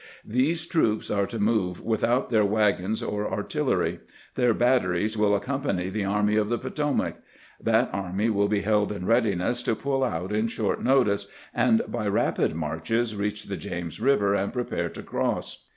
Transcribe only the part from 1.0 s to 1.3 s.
are